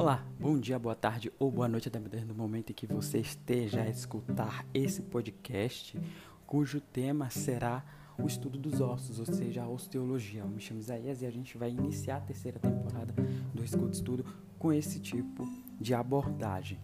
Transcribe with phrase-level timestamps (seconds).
[0.00, 3.82] Olá, bom dia, boa tarde ou boa noite, dependendo do momento em que você esteja
[3.82, 6.00] a escutar esse podcast,
[6.46, 7.84] cujo tema será
[8.16, 10.42] o estudo dos ossos, ou seja, a osteologia.
[10.42, 13.12] Eu me chamo Isaías e a gente vai iniciar a terceira temporada
[13.52, 14.24] do Escudo Estudo
[14.56, 15.44] com esse tipo
[15.80, 16.78] de abordagem.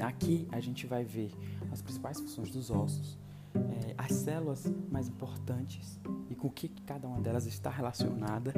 [0.00, 1.30] Aqui a gente vai ver
[1.70, 3.16] as principais funções dos ossos,
[3.54, 6.00] é, as células mais importantes
[6.42, 8.52] com o que cada uma delas está relacionada.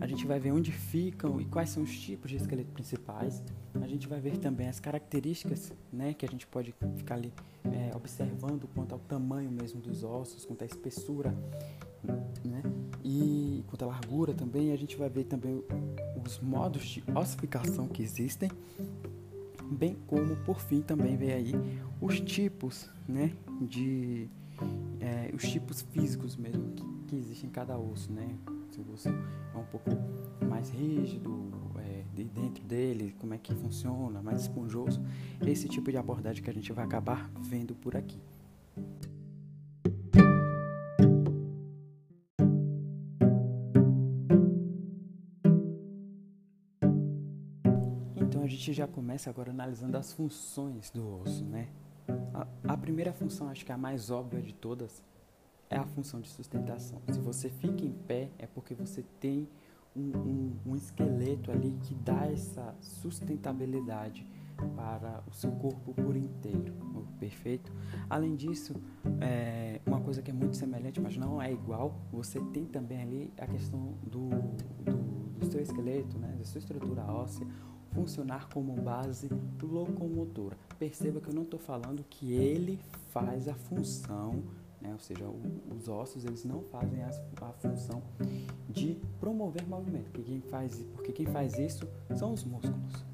[0.00, 3.42] A gente vai ver onde ficam e quais são os tipos de esqueleto principais.
[3.80, 7.32] A gente vai ver também as características, né, que a gente pode ficar ali
[7.64, 11.34] é, observando quanto ao tamanho mesmo dos ossos, quanto à espessura,
[12.44, 12.62] né,
[13.02, 14.70] e quanto à largura também.
[14.70, 15.60] A gente vai ver também
[16.24, 18.48] os modos de ossificação que existem
[19.72, 21.52] bem como por fim também vem aí
[22.00, 24.28] os tipos, né, de
[25.00, 28.38] é, os tipos físicos mesmo que, que existem em cada osso, né,
[28.70, 29.90] se o osso é um pouco
[30.46, 35.00] mais rígido, é, de dentro dele, como é que funciona, mais esponjoso,
[35.44, 38.20] esse tipo de abordagem que a gente vai acabar vendo por aqui.
[48.68, 51.68] gente já começa agora analisando as funções do osso, né?
[52.34, 55.02] A, a, primeira função, acho que é a mais óbvia de todas,
[55.70, 57.00] é a função de sustentação.
[57.10, 59.48] Se você fica em pé, é porque você tem
[59.94, 64.26] um, um, um esqueleto ali que dá essa sustentabilidade
[64.74, 66.74] para o seu corpo por inteiro,
[67.20, 67.72] perfeito?
[68.10, 68.74] Além disso,
[69.20, 73.32] é, uma coisa que é muito semelhante, mas não é igual, você tem também ali
[73.38, 74.28] a questão do,
[74.84, 74.96] do,
[75.38, 77.46] do seu esqueleto, né, da sua estrutura óssea,
[77.92, 79.28] funcionar como base
[79.62, 80.56] locomotora.
[80.78, 82.80] Perceba que eu não estou falando que ele
[83.10, 84.42] faz a função,
[84.80, 84.92] né?
[84.92, 85.40] ou seja, o,
[85.76, 87.10] os ossos eles não fazem a,
[87.40, 88.02] a, função
[88.68, 93.04] de promover movimento, porque quem, faz, porque quem faz isso são os músculos.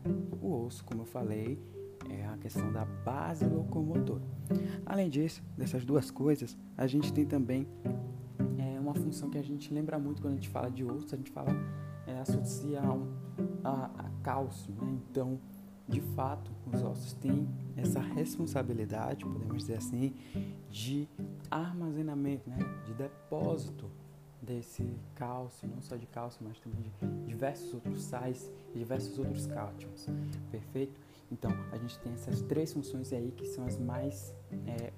[0.41, 1.59] O osso, como eu falei,
[2.11, 4.23] é a questão da base locomotora.
[4.85, 7.67] Além disso, dessas duas coisas, a gente tem também
[8.59, 11.19] é, uma função que a gente lembra muito quando a gente fala de osso, a
[11.19, 11.51] gente fala
[12.07, 14.73] é, associa a, a, a cálcio.
[14.75, 14.99] Né?
[15.11, 15.41] Então,
[15.89, 20.15] de fato, os ossos têm essa responsabilidade, podemos dizer assim,
[20.71, 21.09] de
[21.51, 22.59] armazenamento, né?
[22.85, 23.91] de depósito
[24.41, 29.47] desse cálcio, não só de cálcio, mas também de diversos outros sais e diversos outros
[29.47, 30.07] cálcios.
[30.51, 31.01] Perfeito?
[31.33, 34.35] Então, a gente tem essas três funções aí que são as mais
[34.67, 34.93] é,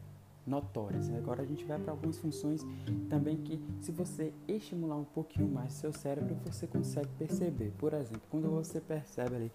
[0.47, 1.11] notórias.
[1.11, 2.65] Agora a gente vai para algumas funções
[3.09, 7.73] também que, se você estimular um pouquinho mais seu cérebro, você consegue perceber.
[7.79, 9.53] Por exemplo, quando você percebe ali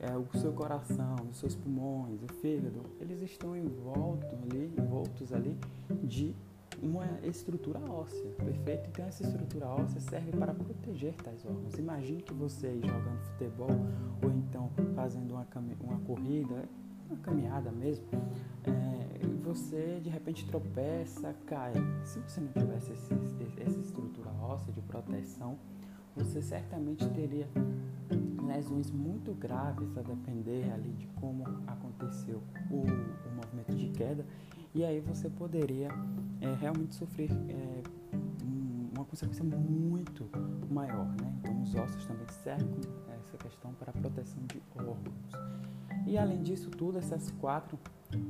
[0.00, 5.56] é, o seu coração, os seus pulmões, o fígado, eles estão envoltos ali, envoltos ali
[6.02, 6.34] de
[6.82, 8.88] uma estrutura óssea, perfeito?
[8.90, 11.74] Então essa estrutura óssea serve para proteger tais órgãos.
[11.78, 13.70] Imagine que você jogando futebol
[14.22, 15.46] ou então fazendo uma,
[15.80, 16.68] uma corrida,
[17.08, 18.04] uma caminhada mesmo,
[18.64, 19.05] é,
[19.46, 21.72] você de repente tropeça, cai.
[22.04, 23.14] Se você não tivesse esse,
[23.60, 25.56] essa estrutura óssea de proteção,
[26.16, 27.46] você certamente teria
[28.44, 34.24] lesões muito graves a depender ali de como aconteceu o, o movimento de queda
[34.74, 35.88] e aí você poderia
[36.40, 37.82] é, realmente sofrer é,
[39.06, 40.28] consequência muito
[40.70, 41.32] maior, né?
[41.40, 42.80] Então os ossos também servem
[43.20, 45.56] essa questão para a proteção de órgãos.
[46.06, 47.78] E além disso tudo, essas quatro,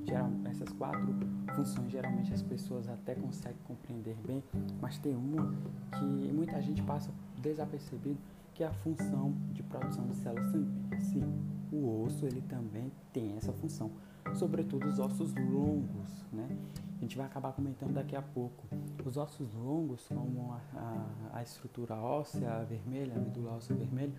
[0.07, 1.15] geral, essas quatro
[1.55, 4.43] funções geralmente as pessoas até conseguem compreender bem,
[4.81, 5.55] mas tem uma
[5.99, 7.11] que muita gente passa
[7.43, 8.19] desapercebido,
[8.55, 11.03] que é a função de produção de células sanguíneas.
[11.03, 11.23] Sim,
[11.71, 13.91] o osso ele também tem essa função,
[14.35, 16.49] sobretudo os ossos longos, né?
[16.97, 18.67] A gente vai acabar comentando daqui a pouco.
[19.07, 24.13] Os ossos longos, como a, a, a estrutura óssea vermelha, a medula óssea vermelha,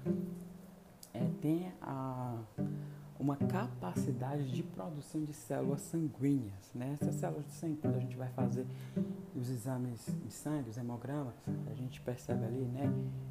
[1.14, 2.38] é, tem a,
[3.20, 6.72] uma capacidade de produção de células sanguíneas.
[6.74, 6.94] Né?
[6.94, 8.66] Essas células de sangue, quando a gente vai fazer
[9.36, 11.36] os exames de sangue, os hemogramas,
[11.69, 12.89] a gente percebe ali, né,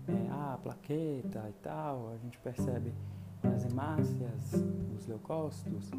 [0.08, 2.92] é, a plaqueta e tal, a gente percebe
[3.42, 4.52] as hemácias,
[4.94, 5.90] os leucócitos,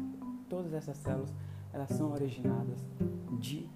[0.48, 1.34] todas essas células,
[1.72, 2.78] elas são originadas
[3.40, 3.68] de,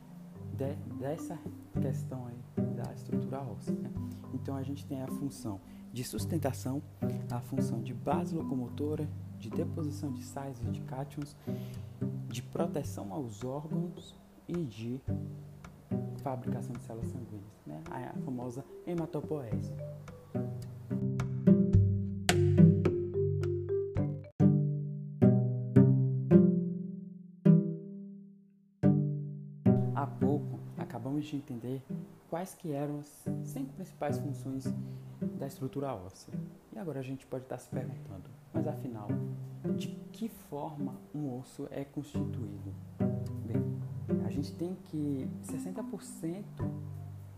[0.52, 1.38] de dessa
[1.81, 3.75] questão aí da estrutura óssea.
[3.75, 3.90] Né?
[4.34, 5.60] Então a gente tem a função
[5.93, 6.82] de sustentação,
[7.31, 9.08] a função de base locomotora,
[9.38, 11.37] de deposição de sais e de cátions,
[12.28, 14.19] de proteção aos órgãos
[14.49, 15.00] e de
[16.22, 17.82] fabricação de células sanguíneas, né?
[17.90, 19.72] a famosa hematopoese.
[31.12, 31.82] Vamos entender
[32.31, 34.64] quais que eram as cinco principais funções
[35.38, 36.32] da estrutura óssea.
[36.75, 39.09] E agora a gente pode estar se perguntando, mas afinal,
[39.76, 42.73] de que forma um osso é constituído?
[43.47, 43.62] Bem,
[44.25, 46.44] a gente tem que 60%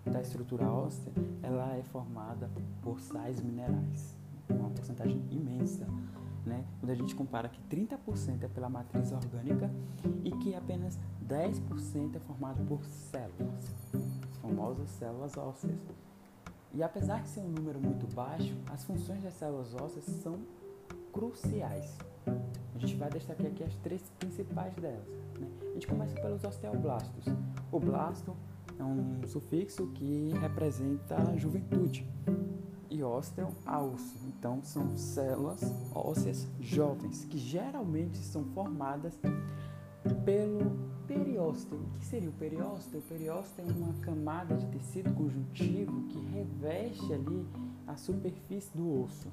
[0.06, 1.12] da estrutura óssea
[1.42, 2.48] ela é formada
[2.80, 4.16] por sais minerais,
[4.48, 5.84] uma porcentagem imensa.
[6.46, 6.64] Né?
[6.78, 9.68] Quando a gente compara que 30% é pela matriz orgânica
[10.22, 13.74] e que apenas 10% é formado por células,
[14.28, 15.78] as famosas células ósseas.
[16.72, 20.40] E apesar de ser um número muito baixo, as funções das células ósseas são
[21.12, 21.96] cruciais.
[22.74, 25.06] A gente vai destacar aqui as três principais delas.
[25.38, 25.48] Né?
[25.70, 27.26] A gente começa pelos osteoblastos.
[27.70, 28.36] O blasto
[28.78, 32.06] é um sufixo que representa a juventude.
[32.90, 34.18] E ósteo, a osso.
[34.26, 35.62] Então, são células
[35.94, 39.18] ósseas jovens, que geralmente são formadas
[40.24, 40.72] pelo
[41.06, 41.78] periósteo.
[41.78, 42.98] O que seria o periósteo?
[42.98, 47.46] O periósteo é uma camada de tecido conjuntivo que reveste ali
[47.86, 49.28] a superfície do osso.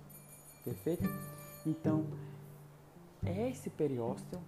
[0.63, 1.03] Perfeito?
[1.65, 2.05] Então,
[3.25, 4.39] esse periósteo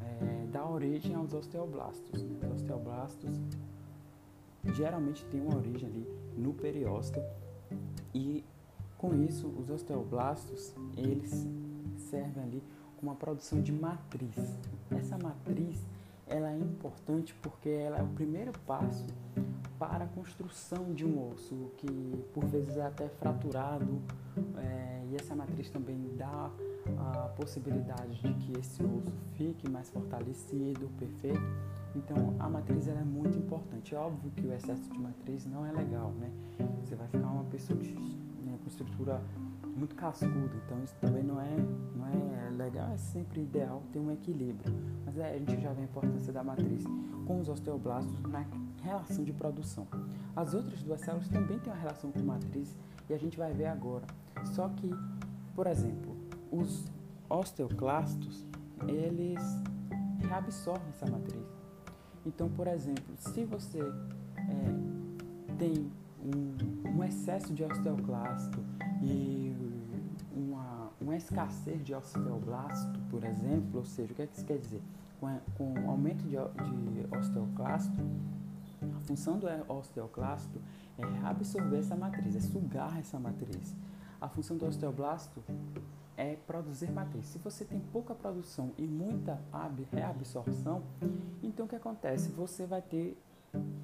[0.00, 2.22] é, dá origem aos osteoblastos.
[2.22, 2.38] Né?
[2.42, 3.40] Os osteoblastos
[4.74, 6.06] geralmente têm uma origem ali
[6.36, 7.22] no periósteo
[8.14, 8.44] e
[8.98, 11.46] com isso os osteoblastos eles
[11.96, 12.62] servem ali
[13.00, 14.58] com a produção de matriz.
[14.90, 15.84] Essa matriz
[16.26, 19.06] ela é importante porque ela é o primeiro passo
[19.78, 24.00] para a construção de um osso, que por vezes é até fraturado,
[24.56, 26.50] é, e essa matriz também dá
[26.98, 31.40] a possibilidade de que esse osso fique mais fortalecido, perfeito.
[31.94, 33.94] Então a matriz é muito importante.
[33.94, 36.30] É óbvio que o excesso de matriz não é legal, né?
[36.84, 39.22] Você vai ficar uma pessoa né, com estrutura
[39.76, 41.56] muito cascuda, então isso também não é,
[41.94, 44.74] não é legal, é sempre ideal ter um equilíbrio.
[45.04, 46.84] Mas é, a gente já vê a importância da matriz
[47.26, 48.44] com os osteoblastos na
[48.82, 49.86] relação de produção.
[50.34, 52.74] As outras duas células também têm uma relação com matriz
[53.08, 54.06] e a gente vai ver agora.
[54.44, 54.90] Só que,
[55.54, 56.16] por exemplo,
[56.50, 56.86] os
[57.28, 58.46] osteoclastos,
[58.86, 59.42] eles
[60.20, 61.46] reabsorvem essa matriz.
[62.24, 65.90] Então, por exemplo, se você é, tem
[66.22, 68.58] um, um, excesso de osteoclasto
[69.02, 69.54] e
[71.06, 74.82] uma, escassez de osteoblasto, por exemplo, ou seja, o que, é que isso quer dizer?
[75.20, 77.96] Com, com o aumento de, de osteoclasto,
[78.82, 80.60] a função do osteoclasto
[80.98, 83.74] é absorver essa matriz, é sugar essa matriz.
[84.20, 85.42] A função do osteoblasto
[86.16, 87.26] é produzir matriz.
[87.26, 89.38] Se você tem pouca produção e muita
[89.92, 90.82] reabsorção,
[91.42, 92.30] então o que acontece?
[92.30, 93.16] Você vai ter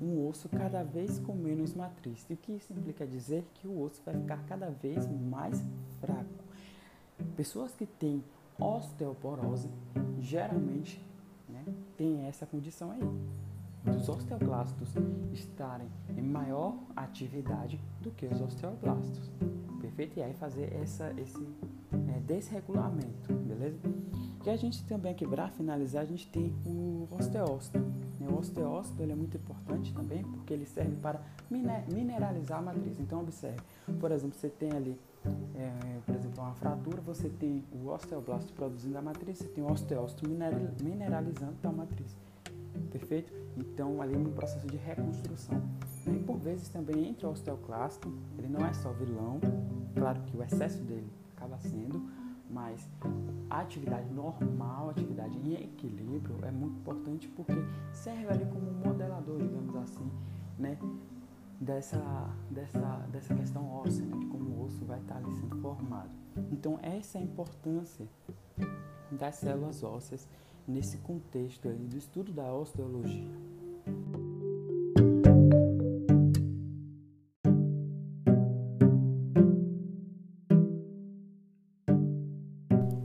[0.00, 2.26] um osso cada vez com menos matriz.
[2.28, 5.62] E o que isso implica dizer que o osso vai ficar cada vez mais
[6.00, 6.41] fraco.
[7.36, 8.22] Pessoas que têm
[8.58, 9.68] osteoporose
[10.20, 11.04] geralmente
[11.48, 11.64] né,
[11.96, 13.00] têm essa condição aí
[13.84, 14.90] dos osteoclastos
[15.32, 19.30] estarem em maior atividade do que os osteoblastos.
[19.80, 20.18] Perfeito?
[20.18, 21.46] E aí fazer essa, esse
[22.14, 23.78] é, desregulamento, beleza?
[24.44, 27.78] E a gente também aqui, para finalizar, a gente tem o osteócito.
[28.18, 28.28] Né?
[28.28, 31.20] O osteócito ele é muito importante também porque ele serve para
[31.50, 32.98] mineralizar a matriz.
[32.98, 33.60] Então, observe,
[34.00, 34.98] por exemplo, você tem ali,
[35.54, 39.70] é, por exemplo, uma fratura, você tem o osteoblasto produzindo a matriz, você tem o
[39.70, 42.16] osteócito mineralizando a matriz.
[42.90, 43.32] Perfeito?
[43.56, 45.62] Então, ali no processo de reconstrução.
[46.06, 49.40] E por vezes também entre o osteoclasto, ele não é só vilão,
[49.94, 52.02] claro que o excesso dele acaba sendo,
[52.50, 52.88] mas
[53.48, 57.54] a atividade normal, a atividade em equilíbrio é muito importante porque
[57.92, 60.10] serve ali como um modelador, digamos assim,
[60.58, 60.78] né?
[61.62, 61.96] Dessa,
[62.50, 62.80] dessa,
[63.12, 64.18] dessa questão óssea, né?
[64.18, 66.10] de como o osso vai estar ali sendo formado.
[66.50, 68.04] Então, essa é a importância
[69.12, 70.28] das células ósseas
[70.66, 73.30] nesse contexto aí do estudo da osteologia.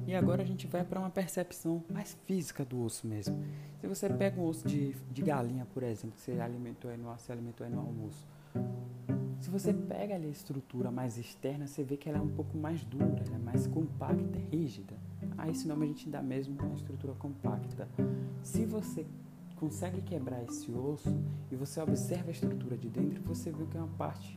[0.07, 3.37] E agora a gente vai para uma percepção mais física do osso mesmo.
[3.79, 7.11] Se você pega um osso de, de galinha, por exemplo, que você alimentou aí no,
[7.11, 8.25] você alimentou aí no almoço,
[9.39, 12.57] se você pega ali a estrutura mais externa, você vê que ela é um pouco
[12.57, 14.95] mais dura, ela é mais compacta, rígida.
[15.37, 17.87] A esse nome a gente dá mesmo uma estrutura compacta.
[18.41, 19.05] Se você
[19.55, 21.17] consegue quebrar esse osso
[21.51, 24.35] e você observa a estrutura de dentro, você vê que é uma parte,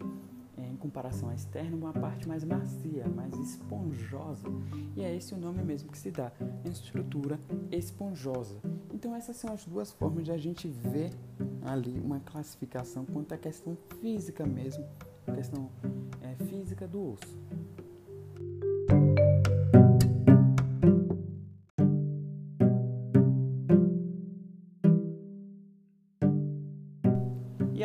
[0.56, 4.46] é, em comparação à externa, uma parte mais macia, mais esponjosa.
[4.94, 6.30] E é esse o nome mesmo que se dá,
[6.64, 7.40] estrutura
[7.72, 8.60] esponjosa.
[8.94, 11.10] Então essas são as duas formas de a gente ver
[11.62, 14.84] ali uma classificação quanto à questão física mesmo,
[15.34, 15.70] questão
[16.22, 17.38] é, física do osso.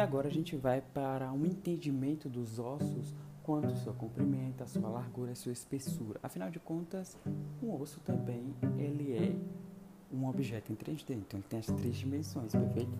[0.05, 4.87] agora a gente vai para um entendimento dos ossos quanto ao seu comprimento, a sua
[4.87, 6.19] largura, a sua espessura.
[6.21, 7.17] Afinal de contas,
[7.61, 9.35] um osso também ele é
[10.15, 12.91] um objeto em 3D, então ele tem as três dimensões, perfeito?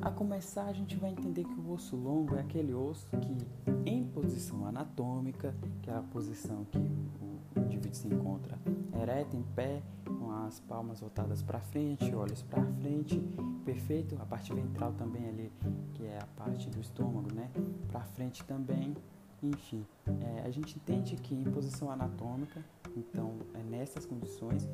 [0.00, 3.36] A começar, a gente vai entender que o osso longo é aquele osso que,
[3.84, 8.58] em posição anatômica, que é a posição que o, indivíduo se encontra
[9.00, 13.20] ereto, em pé, com as palmas voltadas para frente, olhos para frente,
[13.64, 14.16] perfeito?
[14.20, 15.52] A parte ventral também ali,
[15.94, 17.50] que é a parte do estômago, né?
[17.90, 18.94] Para frente também.
[19.42, 22.62] Enfim, é, a gente entende que em posição anatômica,
[22.94, 24.68] então é nessas condições,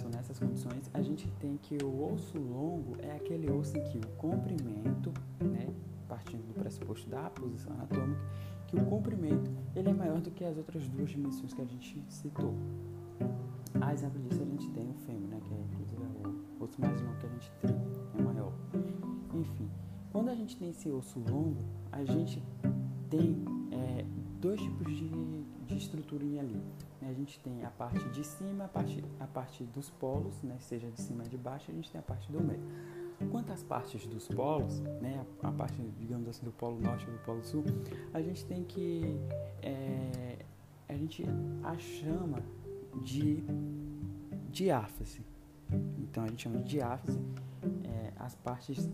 [0.00, 3.98] são nessas condições, a gente tem que o osso longo é aquele osso em que
[3.98, 5.68] o comprimento, né,
[6.08, 8.20] partindo do pressuposto da posição anatômica,
[8.66, 12.02] que o comprimento ele é maior do que as outras duas dimensões que a gente
[12.08, 12.54] citou.
[13.80, 16.80] A exemplo disso a gente tem o fêmur, né, que é inclusive é o osso
[16.80, 17.76] mais longo que a gente tem,
[18.18, 18.52] é maior.
[19.34, 19.68] Enfim,
[20.12, 22.42] quando a gente tem esse osso longo, a gente
[23.08, 24.04] tem é,
[24.40, 25.08] dois tipos de,
[25.66, 26.60] de estruturinha ali.
[27.02, 27.10] Né?
[27.10, 30.56] A gente tem a parte de cima, a parte, a parte dos polos, né?
[30.60, 32.62] seja de cima e de baixo, a gente tem a parte do meio.
[33.30, 35.24] Quanto às partes dos polos, né?
[35.42, 37.64] a, a parte, digamos assim, do polo norte e do polo sul,
[38.14, 39.20] a gente tem que.
[39.62, 40.44] É,
[40.88, 41.24] a gente
[41.64, 42.38] a chama
[43.02, 43.42] de
[44.50, 45.22] diáfase.
[45.98, 47.20] Então a gente chama de diáfase
[47.84, 48.88] é, as partes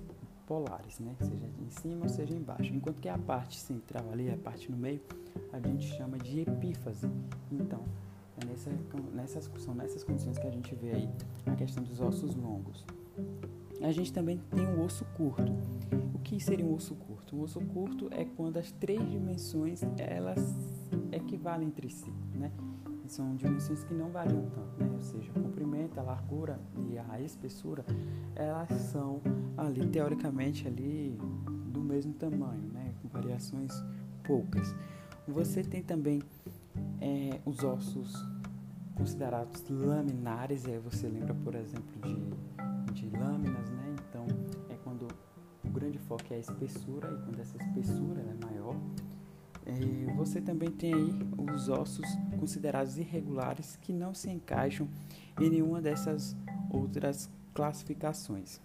[0.49, 1.15] polares, né?
[1.21, 2.75] Seja em cima ou seja embaixo.
[2.75, 5.01] Enquanto que a parte central ali, a parte no meio,
[5.53, 7.07] a gente chama de epífase.
[7.53, 7.85] Então,
[8.41, 8.71] é nessa,
[9.13, 11.09] nessas, são nessas condições que a gente vê aí
[11.47, 12.85] a questão dos ossos longos.
[13.83, 15.53] A gente também tem o um osso curto.
[16.15, 17.37] O que seria um osso curto?
[17.37, 20.41] Um osso curto é quando as três dimensões elas
[21.13, 22.51] equivalem entre si, né?
[23.09, 24.91] São dimensões que não variam tanto, né?
[24.93, 27.85] ou seja, o comprimento, a largura e a espessura,
[28.35, 29.21] elas são
[29.57, 31.17] ali teoricamente ali
[31.67, 32.95] do mesmo tamanho, né?
[33.01, 33.73] com variações
[34.23, 34.75] poucas.
[35.27, 36.23] Você tem também
[37.01, 38.15] é, os ossos
[38.95, 43.95] considerados laminares, e aí você lembra, por exemplo, de, de lâminas, né?
[44.09, 44.27] Então
[44.69, 45.07] é quando
[45.65, 48.75] o grande foco é a espessura, e quando essa espessura é maior,
[49.69, 51.15] e você também tem aí
[51.53, 52.07] os ossos
[52.39, 54.89] considerados irregulares que não se encaixam
[55.41, 56.35] em nenhuma dessas
[56.71, 58.61] outras classificações.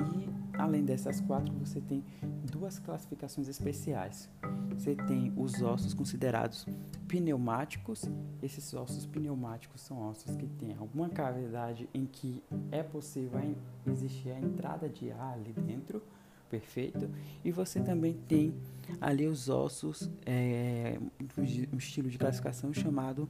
[0.00, 2.02] E além dessas quatro, você tem
[2.50, 4.28] duas classificações especiais.
[4.70, 6.66] Você tem os ossos considerados
[7.06, 8.04] pneumáticos.
[8.42, 13.40] Esses ossos pneumáticos são ossos que têm alguma cavidade em que é possível
[13.86, 16.02] existir a entrada de ar ali dentro
[16.48, 17.10] perfeito.
[17.44, 18.54] E você também tem
[19.00, 20.98] ali os ossos, é,
[21.72, 23.28] um estilo de classificação chamado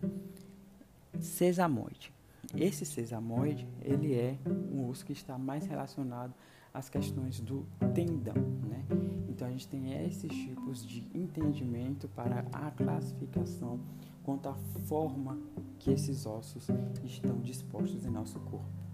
[1.21, 2.13] sesamoide.
[2.55, 4.39] Esse sesamoide, ele é
[4.73, 6.35] um osso que está mais relacionado
[6.73, 8.85] às questões do tendão, né?
[9.29, 13.81] Então a gente tem esses tipos de entendimento para a classificação
[14.23, 14.55] quanto à
[14.87, 15.39] forma
[15.79, 16.69] que esses ossos
[17.05, 18.86] estão dispostos em nosso corpo.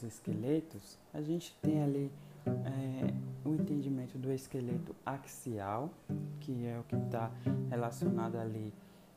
[0.00, 2.10] Dos esqueletos, a gente tem ali
[2.46, 3.14] é,
[3.44, 5.90] o entendimento do esqueleto axial,
[6.40, 7.30] que é o que está
[7.68, 8.72] relacionado ali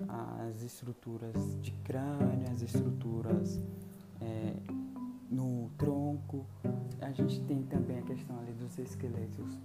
[0.07, 3.61] às estruturas de crânio, às estruturas
[4.21, 4.53] é,
[5.29, 6.45] no tronco.
[7.01, 9.57] A gente tem também a questão ali dos esqueletos,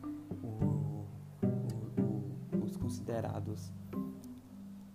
[0.43, 1.07] o, o,
[2.01, 3.73] o, os considerados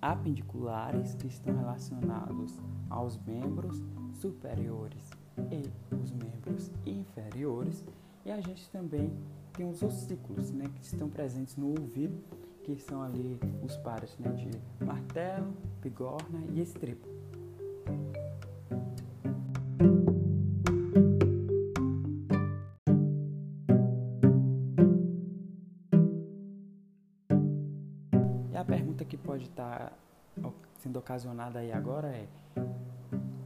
[0.02, 3.82] apendiculares, que estão relacionados aos membros
[4.14, 5.13] superiores
[5.52, 7.84] e os membros inferiores.
[8.26, 9.12] E a gente também
[9.54, 12.18] tem os ossículos, né, que estão presentes no ouvido,
[12.64, 17.08] que são ali os pares né, de martelo, bigorna e estribo.
[28.52, 29.92] E a pergunta que pode estar
[30.80, 32.28] sendo ocasionada aí agora é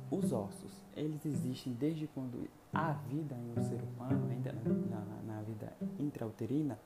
[0.09, 5.41] os ossos, eles existem desde quando há vida em um ser humano, ainda na, na,
[5.41, 6.79] vida intrauterina.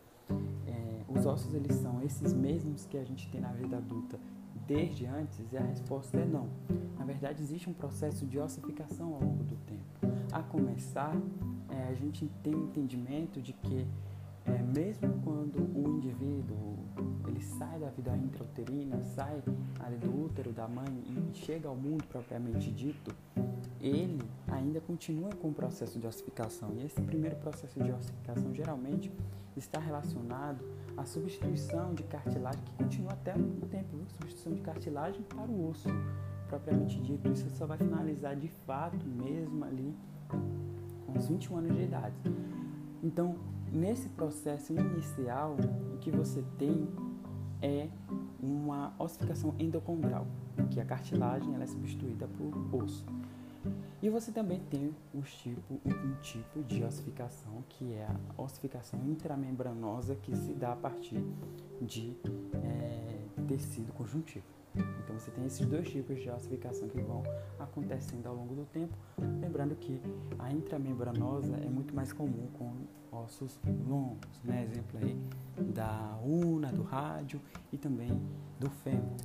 [0.68, 4.20] É, os ossos eles são esses mesmos que a gente tem na vida adulta
[4.68, 5.52] desde antes?
[5.52, 6.50] E a resposta é não.
[6.98, 9.82] Na verdade, existe um processo de ossificação ao longo do tempo.
[10.32, 11.16] A começar,
[11.70, 13.86] é, a gente tem um entendimento de que
[14.46, 16.78] é, mesmo quando o indivíduo
[17.28, 19.42] ele sai da vida intrauterina, sai
[19.80, 23.14] ali do útero da mãe e chega ao mundo propriamente dito,
[23.80, 26.74] ele ainda continua com o processo de ossificação.
[26.76, 29.12] E esse primeiro processo de ossificação geralmente
[29.56, 30.64] está relacionado
[30.98, 35.90] a substituição de cartilagem, que continua até um tempo, substituição de cartilagem para o osso,
[36.48, 37.30] propriamente dito.
[37.30, 39.96] Isso só vai finalizar de fato mesmo ali
[41.06, 42.16] com os 21 anos de idade.
[43.04, 43.36] Então,
[43.72, 45.56] nesse processo inicial,
[45.94, 46.88] o que você tem
[47.62, 47.88] é
[48.42, 50.28] uma ossificação endocondral,
[50.70, 53.06] que a cartilagem ela é substituída por osso.
[54.02, 60.16] E você também tem os tipo, um tipo de ossificação que é a ossificação intramembranosa
[60.16, 61.24] que se dá a partir
[61.80, 62.18] de
[62.64, 64.61] é, tecido conjuntivo.
[64.76, 67.24] Então você tem esses dois tipos de ossificação que vão
[67.60, 70.02] acontecendo ao longo do tempo, lembrando que
[70.40, 72.74] a intramembranosa é muito mais comum com
[73.12, 74.64] ossos longos, né?
[74.64, 75.20] Exemplo aí
[75.74, 78.22] da una, do rádio e também
[78.60, 79.18] do fêmur.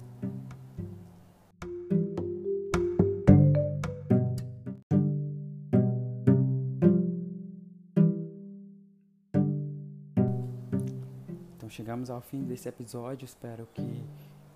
[11.56, 13.24] Então chegamos ao fim desse episódio.
[13.24, 14.04] Espero que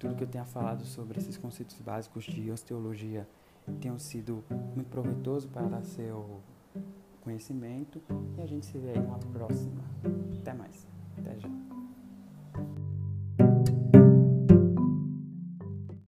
[0.00, 3.28] tudo que eu tenha falado sobre esses conceitos básicos de osteologia
[3.80, 4.42] tenham sido
[4.75, 6.40] muito proveitoso para seu
[7.21, 8.00] conhecimento
[8.37, 9.85] e a gente se vê aí numa próxima.
[10.40, 10.88] Até mais.
[11.19, 11.60] Até já.